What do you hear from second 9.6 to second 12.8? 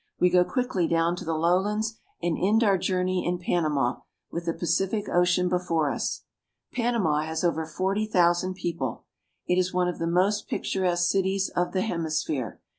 one of the most picturesque cities of the hemisphere.